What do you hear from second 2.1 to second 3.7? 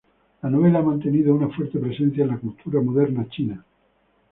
en la cultura moderna china.